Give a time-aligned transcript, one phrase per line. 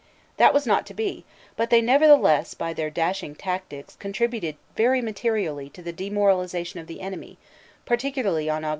[0.37, 1.25] That was not to be,
[1.55, 7.01] but they nevertheless by their dashing tactics contributed very materially to the demoralization of the
[7.01, 7.37] enemy,
[7.85, 8.69] partic ularly on Aug.